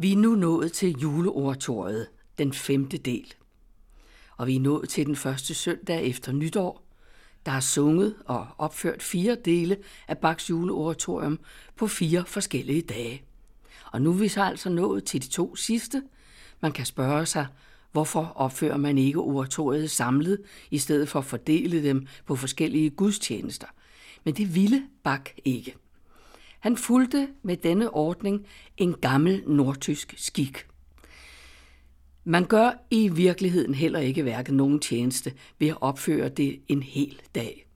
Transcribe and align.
Vi 0.00 0.12
er 0.12 0.16
nu 0.16 0.34
nået 0.34 0.72
til 0.72 0.96
juleoratoriet, 1.00 2.06
den 2.38 2.52
femte 2.52 2.98
del. 2.98 3.34
Og 4.36 4.46
vi 4.46 4.56
er 4.56 4.60
nået 4.60 4.88
til 4.88 5.06
den 5.06 5.16
første 5.16 5.54
søndag 5.54 6.06
efter 6.06 6.32
nytår. 6.32 6.84
Der 7.46 7.52
er 7.52 7.60
sunget 7.60 8.14
og 8.26 8.46
opført 8.58 9.02
fire 9.02 9.36
dele 9.44 9.76
af 10.08 10.18
Bachs 10.18 10.50
juleoratorium 10.50 11.40
på 11.76 11.86
fire 11.86 12.24
forskellige 12.26 12.82
dage. 12.82 13.22
Og 13.92 14.02
nu 14.02 14.10
er 14.10 14.14
vi 14.14 14.28
så 14.28 14.42
altså 14.42 14.68
nået 14.68 15.04
til 15.04 15.22
de 15.22 15.28
to 15.28 15.56
sidste. 15.56 16.02
Man 16.60 16.72
kan 16.72 16.86
spørge 16.86 17.26
sig, 17.26 17.46
hvorfor 17.92 18.32
opfører 18.34 18.76
man 18.76 18.98
ikke 18.98 19.18
oratoriet 19.18 19.90
samlet, 19.90 20.42
i 20.70 20.78
stedet 20.78 21.08
for 21.08 21.18
at 21.18 21.24
fordele 21.24 21.82
dem 21.82 22.06
på 22.26 22.36
forskellige 22.36 22.90
gudstjenester. 22.90 23.66
Men 24.24 24.34
det 24.34 24.54
ville 24.54 24.82
Bach 25.02 25.34
ikke. 25.44 25.76
Han 26.60 26.76
fulgte 26.76 27.28
med 27.42 27.56
denne 27.56 27.94
ordning 27.94 28.46
en 28.76 28.94
gammel 28.94 29.44
nordtysk 29.46 30.14
skik. 30.16 30.66
Man 32.24 32.44
gør 32.44 32.72
i 32.90 33.08
virkeligheden 33.08 33.74
heller 33.74 33.98
ikke 33.98 34.24
værket 34.24 34.54
nogen 34.54 34.80
tjeneste 34.80 35.32
ved 35.58 35.68
at 35.68 35.78
opføre 35.80 36.28
det 36.28 36.60
en 36.68 36.82
hel 36.82 37.20
dag. 37.34 37.66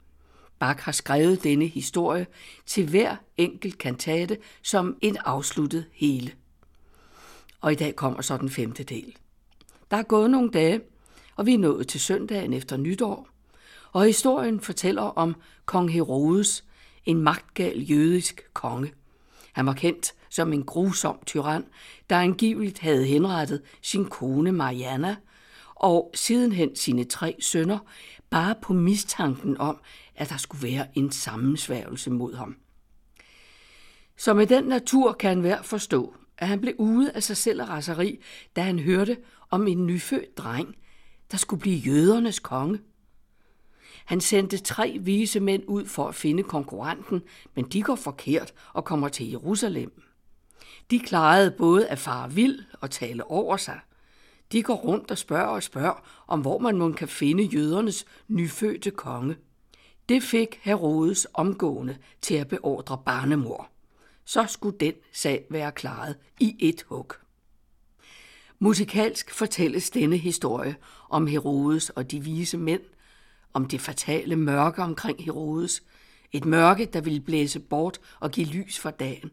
Bach 0.59 0.81
har 0.85 0.93
skrevet 0.93 1.45
denne 1.45 1.67
historie 1.67 2.27
til 2.67 2.89
hver 2.89 3.17
enkelt 3.37 3.79
kantate 3.79 4.39
som 4.63 4.97
en 5.01 5.17
afsluttet 5.17 5.87
hele. 5.93 6.33
Og 7.61 7.73
i 7.73 7.75
dag 7.75 7.97
kommer 7.97 8.23
så 8.23 8.37
den 8.37 8.51
femte 8.51 8.83
del. 8.83 9.17
Der 9.91 9.97
er 9.97 10.03
gået 10.03 10.31
nogle 10.31 10.51
dage, 10.51 10.81
og 11.37 11.47
vi 11.47 11.55
er 11.55 11.59
nået 11.59 11.89
til 11.89 12.01
søndagen 12.01 12.53
efter 12.53 12.77
nytår, 12.77 13.29
og 13.93 14.05
historien 14.05 14.61
fortæller 14.61 15.03
om 15.03 15.35
kong 15.67 15.93
Herodes, 15.93 16.65
en 17.07 17.21
magtgal 17.21 17.91
jødisk 17.91 18.43
konge. 18.53 18.93
Han 19.53 19.67
var 19.67 19.73
kendt 19.73 20.15
som 20.31 20.53
en 20.53 20.65
grusom 20.65 21.19
tyran, 21.27 21.65
der 22.11 22.17
angiveligt 22.17 22.79
havde 22.79 23.07
henrettet 23.07 23.63
sin 23.83 24.05
kone 24.05 24.53
Mariana 24.53 25.17
og 25.75 26.11
sidenhen 26.15 26.77
sine 26.77 27.05
tre 27.05 27.37
sønner, 27.41 27.79
bare 28.31 28.55
på 28.63 28.73
mistanken 28.73 29.59
om, 29.59 29.81
at 30.17 30.29
der 30.29 30.37
skulle 30.37 30.69
være 30.69 30.87
en 30.95 31.11
sammensværgelse 31.11 32.11
mod 32.11 32.35
ham. 32.35 32.57
Så 34.17 34.35
med 34.35 34.47
den 34.47 34.65
natur 34.65 35.13
kan 35.13 35.41
hver 35.41 35.63
forstå, 35.63 36.15
at 36.39 36.49
han 36.49 36.61
blev 36.61 36.75
ude 36.79 37.13
af 37.13 37.23
sig 37.23 37.37
selv 37.37 37.61
af 37.61 37.69
raseri, 37.69 38.21
da 38.57 38.63
han 38.63 38.79
hørte 38.79 39.17
om 39.51 39.67
en 39.67 39.87
nyfødt 39.87 40.39
dreng, 40.39 40.77
der 41.31 41.37
skulle 41.37 41.61
blive 41.61 41.77
jødernes 41.77 42.39
konge. 42.39 42.79
Han 44.05 44.21
sendte 44.21 44.59
tre 44.59 44.99
vise 45.01 45.41
mænd 45.41 45.63
ud 45.67 45.87
for 45.87 46.09
at 46.09 46.15
finde 46.15 46.43
konkurrenten, 46.43 47.23
men 47.55 47.65
de 47.65 47.83
går 47.83 47.95
forkert 47.95 48.55
og 48.73 48.85
kommer 48.85 49.09
til 49.09 49.31
Jerusalem. 49.31 50.03
De 50.91 50.99
klarede 50.99 51.51
både 51.51 51.89
at 51.89 51.99
fare 51.99 52.33
vild 52.33 52.65
og 52.81 52.91
tale 52.91 53.25
over 53.25 53.57
sig. 53.57 53.81
De 54.53 54.63
går 54.63 54.75
rundt 54.75 55.11
og 55.11 55.19
spørger 55.19 55.47
og 55.47 55.63
spørger, 55.63 56.25
om 56.27 56.41
hvor 56.41 56.59
man 56.59 56.79
må 56.79 56.93
kan 56.93 57.09
finde 57.09 57.45
jødernes 57.45 58.07
nyfødte 58.29 58.91
konge. 58.91 59.37
Det 60.09 60.23
fik 60.23 60.61
Herodes 60.63 61.27
omgående 61.35 61.97
til 62.23 62.35
at 62.35 62.49
beordre 62.49 63.03
barnemor. 63.07 63.69
Så 64.25 64.47
skulle 64.49 64.79
den 64.79 64.95
sag 65.13 65.45
være 65.51 65.73
klaret 65.73 66.17
i 66.41 66.57
et 66.59 66.83
hug. 66.83 67.13
Musikalsk 68.59 69.35
fortælles 69.35 69.91
denne 69.91 70.17
historie 70.17 70.77
om 71.11 71.27
Herodes 71.27 71.91
og 71.91 72.11
de 72.11 72.21
vise 72.21 72.59
mænd, 72.59 72.83
om 73.55 73.67
det 73.67 73.81
fatale 73.81 74.37
mørke 74.37 74.83
omkring 74.83 75.25
Herodes, 75.25 75.83
et 76.33 76.45
mørke, 76.45 76.85
der 76.85 77.01
ville 77.01 77.21
blæse 77.21 77.61
bort 77.61 77.99
og 78.21 78.31
give 78.31 78.47
lys 78.47 78.79
for 78.79 78.91
dagen. 78.91 79.31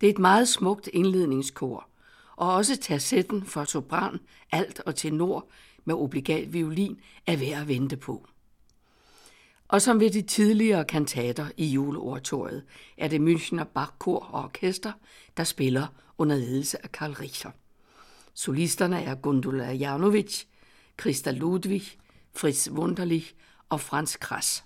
Det 0.00 0.06
er 0.06 0.10
et 0.10 0.18
meget 0.18 0.48
smukt 0.48 0.88
indledningskor, 0.92 1.88
og 2.36 2.54
også 2.54 2.76
tassetten 2.76 3.44
for 3.44 3.64
sopran, 3.64 4.18
alt 4.52 4.80
og 4.86 4.94
tenor 4.94 5.48
med 5.84 5.94
obligat 5.94 6.52
violin 6.52 7.00
er 7.26 7.36
værd 7.36 7.60
at 7.60 7.68
vente 7.68 7.96
på. 7.96 8.26
Og 9.68 9.82
som 9.82 10.00
ved 10.00 10.10
de 10.10 10.22
tidligere 10.22 10.84
kantater 10.84 11.46
i 11.56 11.66
juleoratoriet, 11.66 12.64
er 12.98 13.08
det 13.08 13.20
Münchner 13.20 13.64
Bachkor 13.64 14.18
og 14.18 14.44
orkester, 14.44 14.92
der 15.36 15.44
spiller 15.44 15.86
under 16.18 16.36
ledelse 16.36 16.82
af 16.82 16.92
Karl 16.92 17.12
Richter. 17.12 17.50
Solisterne 18.34 19.02
er 19.02 19.14
Gundula 19.14 19.72
Janovic, 19.72 20.44
Christa 21.00 21.30
Ludwig, 21.30 21.82
Fritz 22.36 22.68
Wunderlich 22.72 23.34
og 23.70 23.80
Franz 23.80 24.20
Krass. 24.20 24.65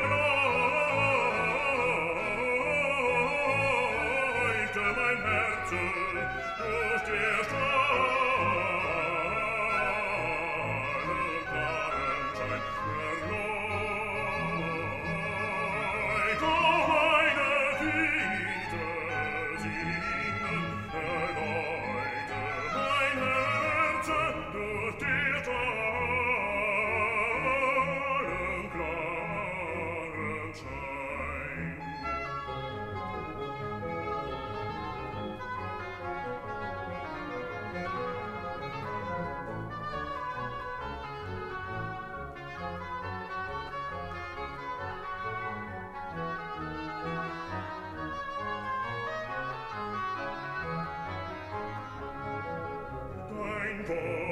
in 53.89 54.31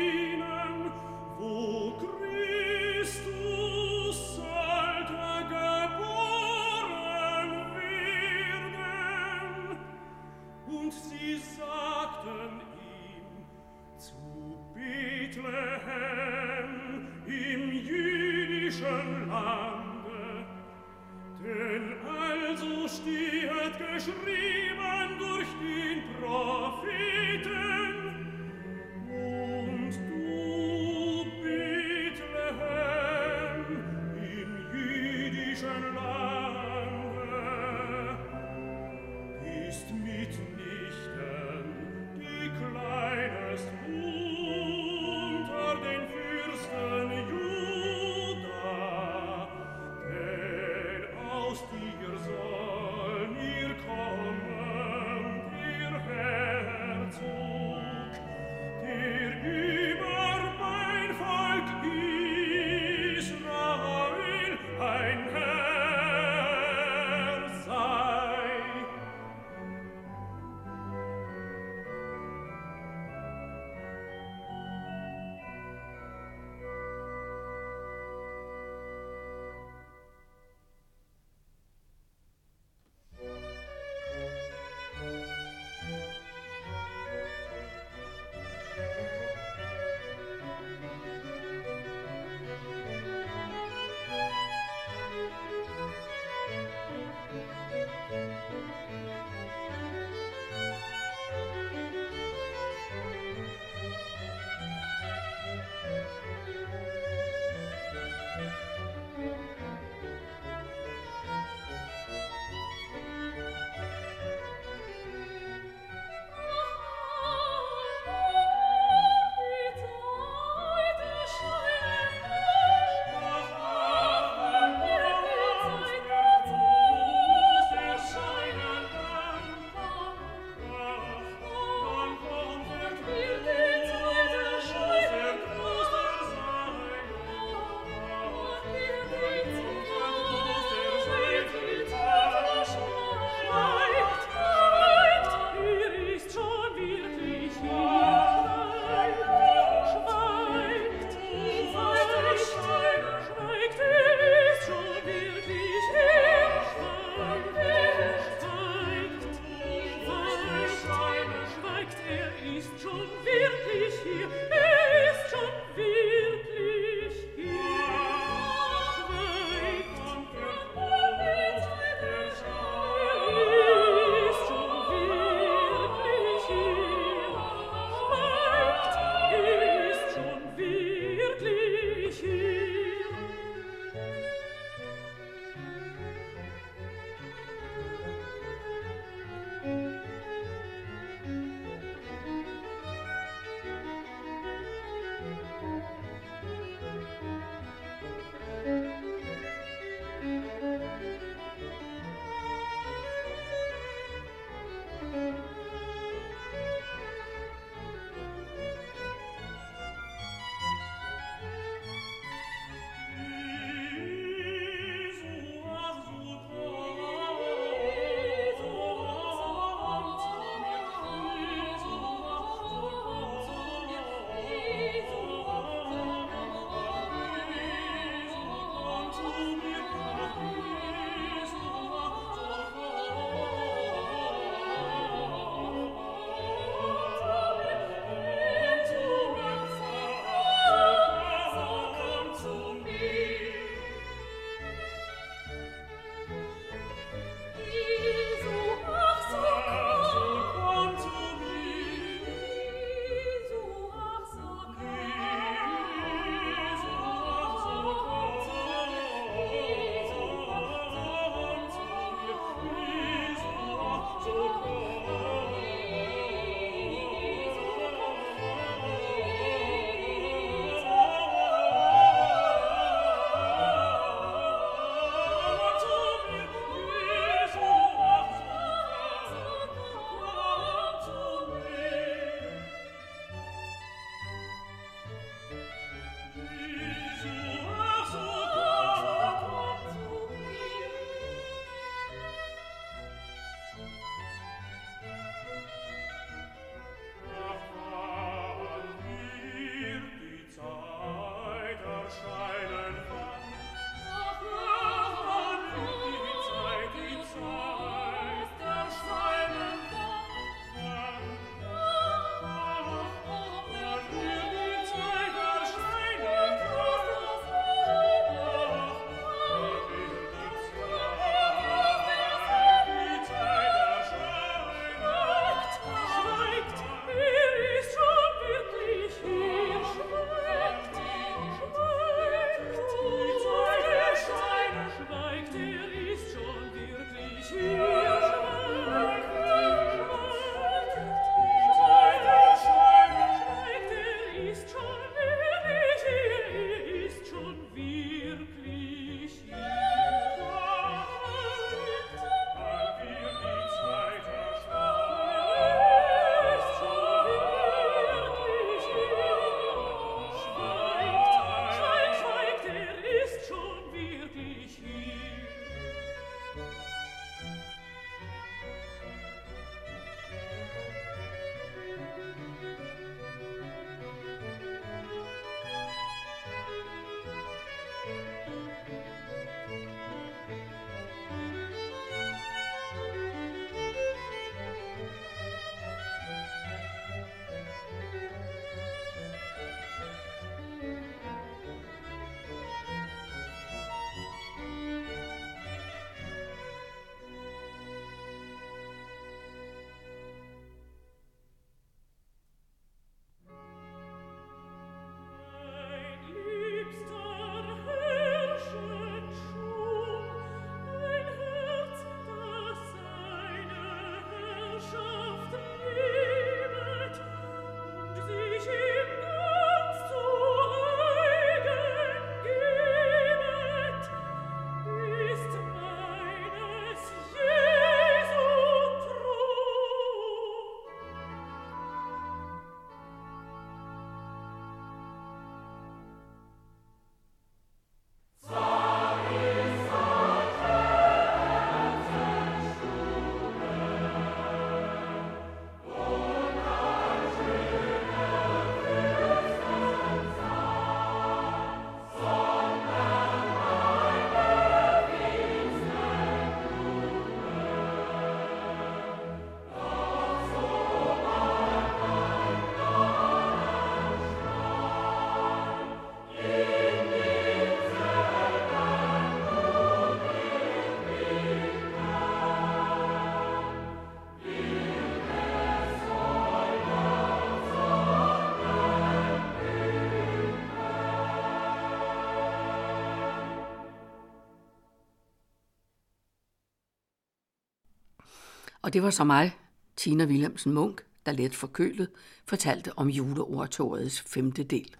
Og 488.91 488.93
det 488.93 489.03
var 489.03 489.09
så 489.09 489.23
mig, 489.23 489.51
Tina 489.95 490.25
Wilhelmsen 490.25 490.73
Munk, 490.73 491.01
der 491.25 491.31
let 491.31 491.55
forkølet 491.55 492.09
fortalte 492.45 492.97
om 492.97 493.09
juleoratoriets 493.09 494.21
femte 494.21 494.63
del. 494.63 494.95